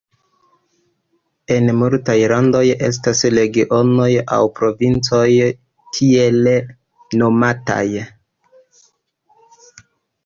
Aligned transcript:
En 1.55 1.67
multaj 1.81 2.15
landoj 2.31 2.63
estas 2.87 3.21
regionoj 3.39 4.09
aŭ 4.37 4.41
provincoj 4.61 5.27
tiele 5.99 6.57
nomataj. 7.23 7.85